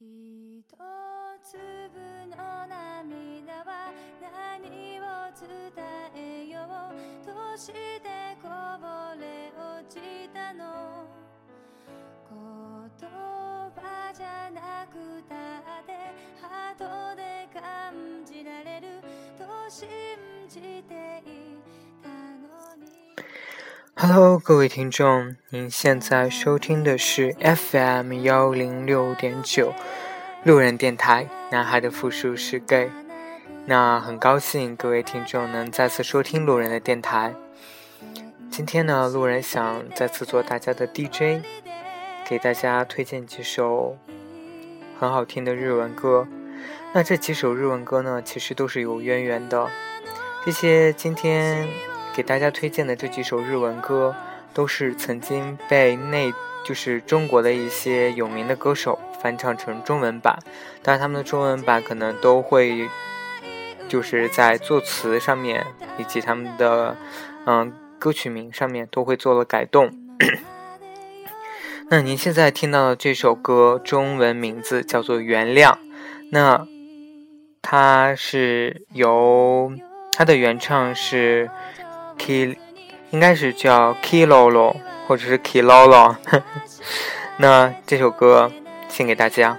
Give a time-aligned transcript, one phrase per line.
[0.00, 0.64] 一
[1.52, 1.54] 粒
[2.26, 5.02] の涙は何を
[5.38, 5.46] 伝
[6.16, 6.58] えよ
[6.90, 8.48] うとしてこ
[8.80, 8.84] ぼ
[9.20, 11.06] れ落ちたの？
[12.28, 15.92] 言葉じゃなくたって
[16.42, 17.62] ハートで感
[18.26, 19.00] じられる。
[19.38, 19.88] と信
[20.48, 21.63] じてい？
[23.96, 29.72] Hello，各位听众，您现在收听的是 FM 幺零六点九
[30.42, 31.28] 路人电台。
[31.52, 32.90] 男孩的复数是 gay。
[33.66, 37.34] 那很高兴各位听众能再次收听路人的电台。
[38.50, 41.40] 今天呢，路人想再次做大家的 DJ，
[42.28, 43.96] 给大家推荐几首
[44.98, 46.26] 很好听的日文歌。
[46.92, 49.70] 那这几首日文歌呢，其实都是有渊源的。
[50.44, 51.68] 这些今天。
[52.14, 54.14] 给大家推荐的这几首日文歌，
[54.52, 56.32] 都是曾经被内
[56.64, 60.38] 就是中国的一些有名的歌手翻唱成中文版，
[60.80, 62.88] 但是他们的中文版可能都会
[63.88, 65.66] 就是在作词上面
[65.98, 66.96] 以及他们的
[67.46, 69.90] 嗯歌曲名上面都会做了改动。
[71.90, 75.72] 那您现在听到的这首歌中文名字叫做《原谅》，
[76.30, 76.64] 那
[77.60, 79.72] 它是由
[80.12, 81.50] 它的原唱是。
[82.18, 82.58] K，
[83.10, 84.76] 应该是叫 Kilolo，
[85.06, 86.16] 或者是 Kilolo。
[87.38, 88.50] 那这首歌
[88.88, 89.58] 献给大家。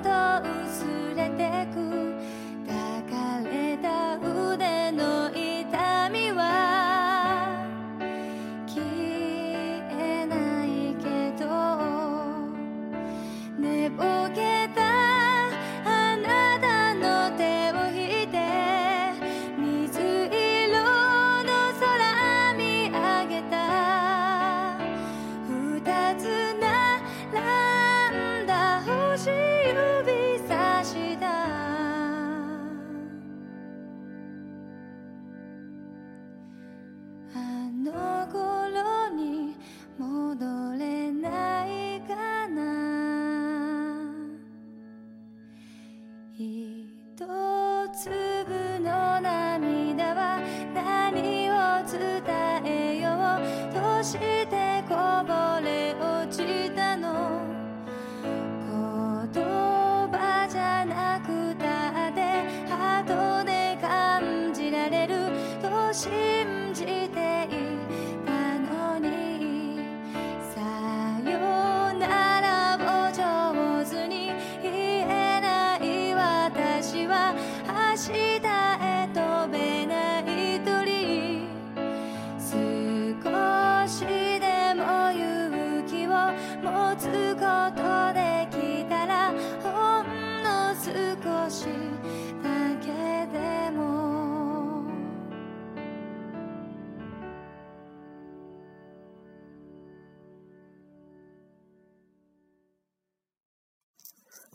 [0.00, 0.47] 的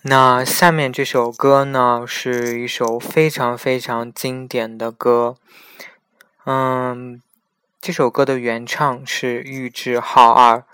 [0.06, 5.38] 那下面这首歌呢，是一首非常非常经典的歌。
[6.46, 7.22] 嗯，
[7.80, 10.66] 这首歌的原唱是玉置浩二。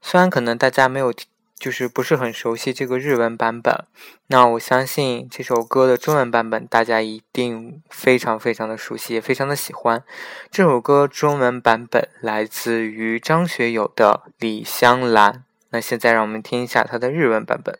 [0.00, 1.14] 虽然可能大家没有，
[1.54, 3.84] 就是不是很熟悉这个日文版本，
[4.26, 10.02] 那我相信这首歌的中文版本大家一定非常非常的熟悉，也非常的喜欢。
[10.50, 15.32] 这首歌中文版本来自于张学友的《李香兰》。
[15.70, 17.78] 那现在让我们听一下它的日文版本。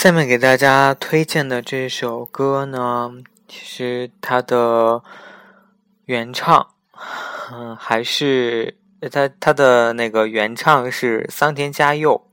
[0.00, 3.12] 下面给大家推荐的这首歌呢，
[3.46, 5.02] 其实它的
[6.06, 6.68] 原唱，
[7.52, 8.78] 嗯，还是
[9.10, 12.26] 它它的那个原唱是桑田佳佑。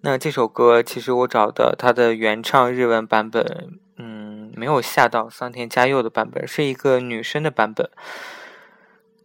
[0.00, 7.90] 那这首歌其实我找的它的原唱日文版本，嗯，没有下到桑田佳佑的版本，是一个女生的版本。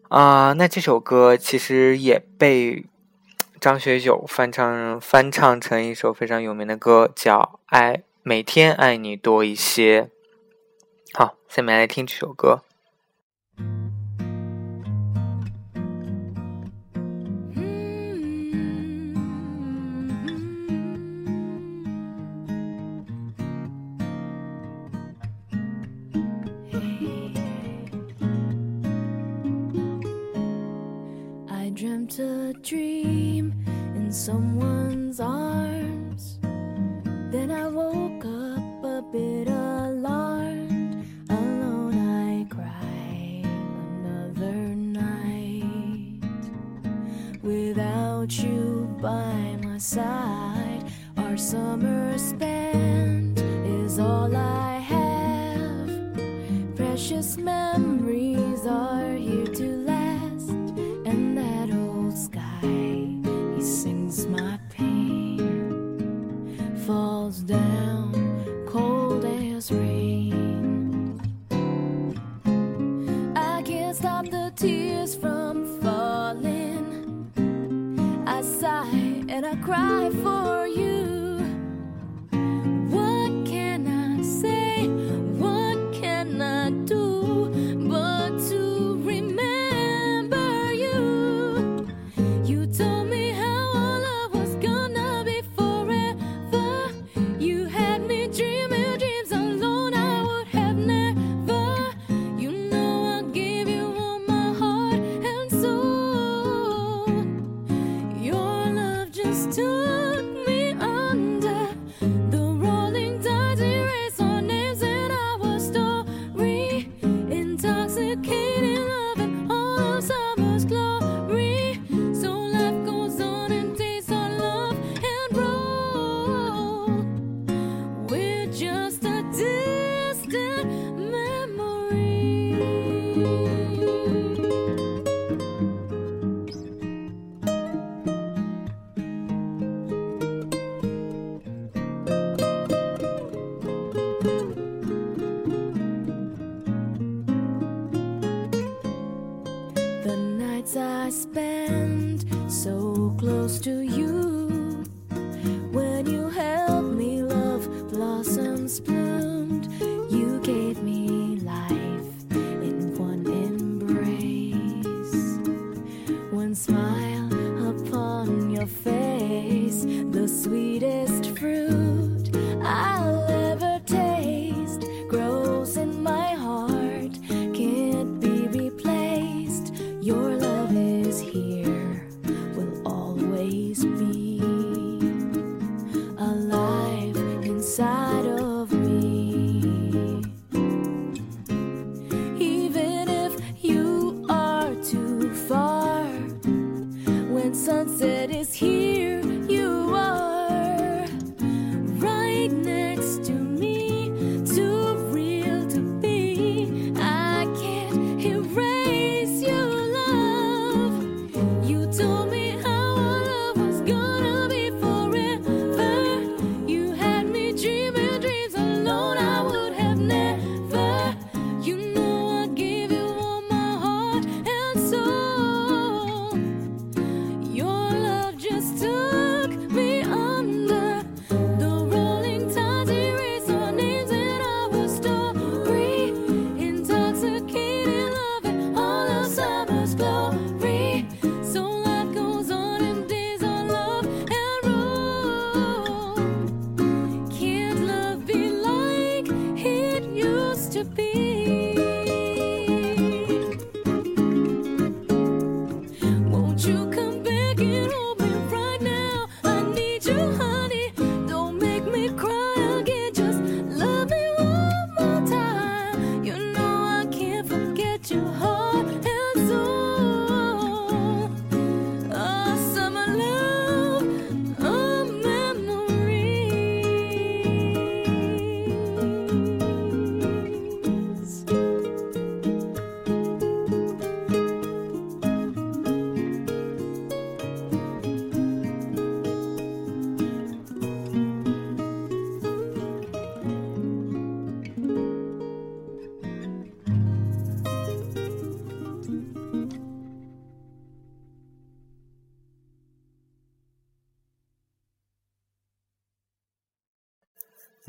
[0.09, 2.85] 啊，那这首歌其实也被
[3.63, 10.09] 张学友翻唱翻唱成一首非常有名的歌，叫《爱每天爱你多一些》。
[11.17, 12.65] 好，下面来听这首歌。
[34.13, 34.92] someone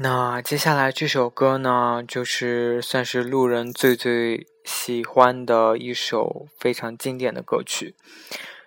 [0.04, 7.94] 那接下来这首歌呢，就是算是路人最最喜欢的一首非常经典的歌曲。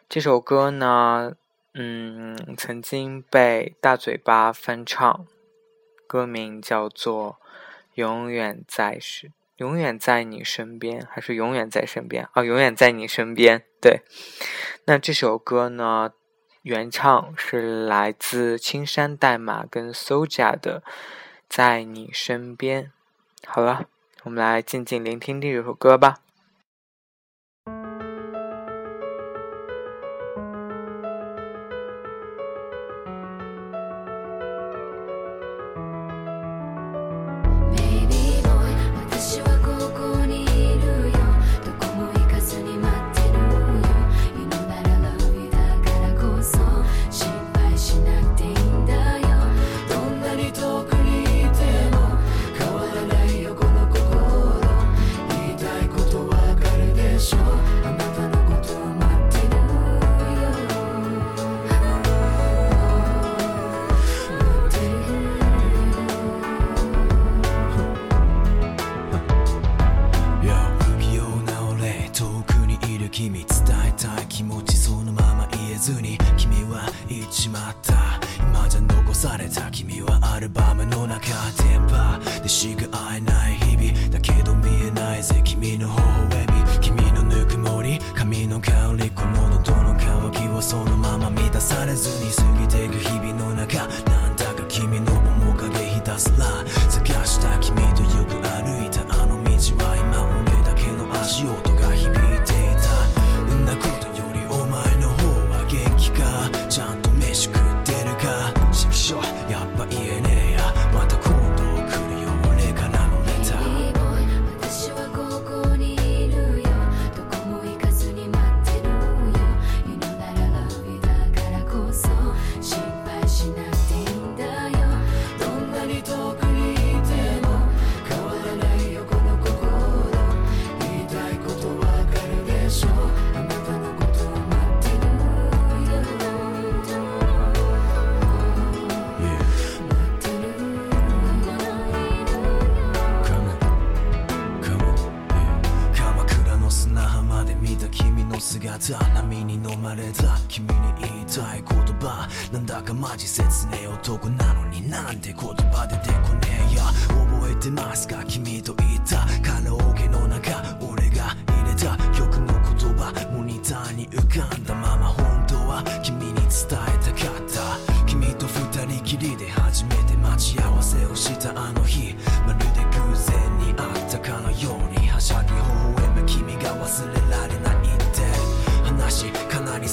[0.09, 1.33] 这首歌呢，
[1.75, 5.27] 嗯，曾经被大嘴巴翻唱，
[6.07, 7.33] 歌名叫做
[7.93, 12.27] 《永远在是永远在你身边》，还是永远在身边？
[12.33, 13.63] 哦，永远在你身边。
[13.79, 14.01] 对，
[14.85, 16.13] 那这首歌呢，
[16.63, 20.81] 原唱是来自青山代码跟 Soja 的。
[21.49, 22.91] 在你身边，
[23.45, 23.87] 好了，
[24.23, 26.19] 我们来静静聆听这首歌吧。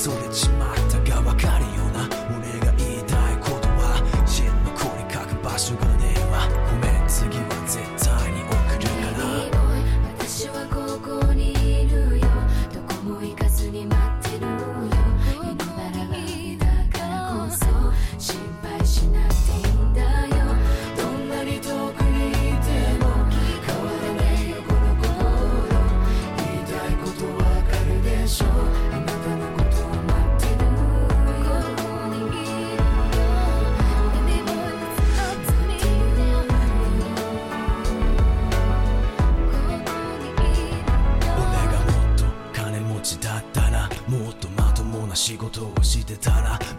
[0.05, 0.54] sort of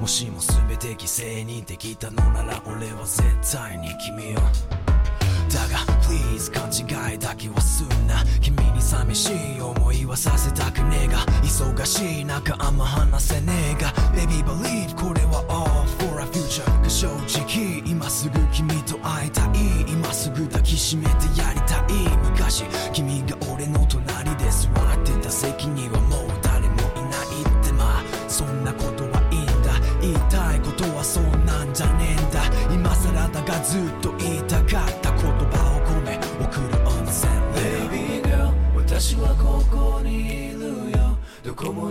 [0.06, 3.24] もしも全て犠牲にできたのなら俺は絶
[3.58, 4.36] 対に君を。
[4.36, 8.24] だが Please 勘違いだけはすんな。
[8.40, 11.26] 君に寂しい思いはさせたくねえが。
[11.42, 13.92] 忙しい中あんま話せねえが。
[14.14, 19.92] Baby believe これは all for a future が正直今すぐ君と会いたい。
[19.92, 22.16] 今すぐ抱きしめてやりたい。
[22.30, 22.64] 昔
[22.94, 23.36] 君が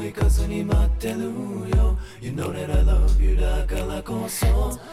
[0.05, 1.97] 行かずに待ってるよ。
[2.21, 4.47] You know that I love you だからこそ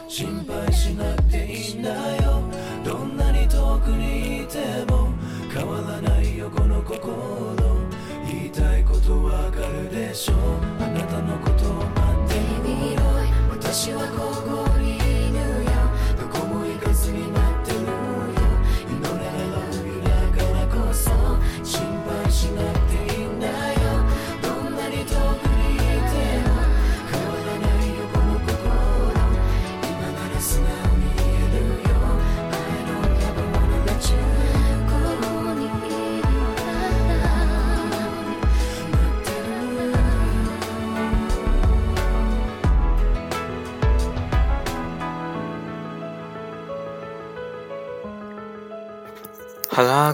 [0.08, 1.89] 心配しなくていいんだ
[2.24, 2.41] よ。
[2.86, 5.10] どんなに遠くにいても
[5.54, 7.13] 変わらないよこの心。
[8.26, 10.34] 言いたいことわかるでしょ。
[10.80, 11.91] あなたのことを待
[12.26, 12.93] ってる。
[12.95, 13.02] よ
[13.50, 15.00] 私はここに。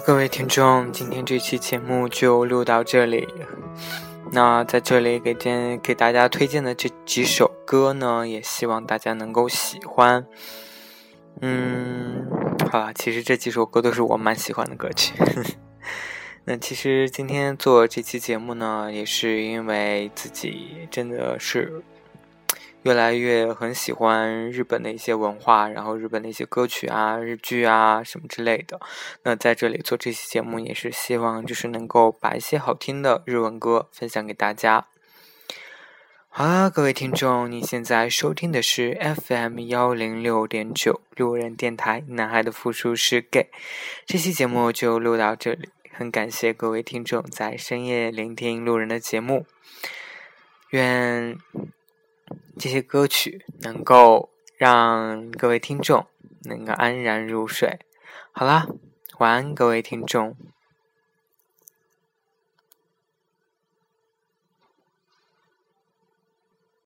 [0.05, 3.27] 各位听众，今天这期节目就录到这里。
[4.31, 10.25] 那在这里给荐给大家推荐的这几首歌呢，也希望大家能够喜欢。
[11.41, 12.27] 嗯，
[12.71, 15.13] 好啦，其实这几首歌都是我蛮喜欢的歌曲。
[16.45, 21.81] 那其实今天做这期节目呢，也是因为自己真的是
[22.83, 28.79] 越来越很喜欢日本的一些文化，然后日本的一些歌曲啊、日剧啊什么之类的。
[29.23, 34.87] 那在这里做这期节目，也是希望就是能够把一些好听的日文歌分享给大家。
[36.29, 43.49] 好啦，各位听众，你现在收听的是 FM 幺零六点九路人电台，男孩的复数是 gay。
[44.05, 45.69] 这期节目就录到这里。
[45.91, 49.47] 很感谢各位听众在深夜聆听路人的节目，
[50.69, 51.35] 愿
[52.57, 56.05] 这些歌曲能够让各位听众
[56.43, 57.79] 能够安然入睡。
[58.31, 58.67] 好啦，
[59.19, 60.35] 晚安，各位听众。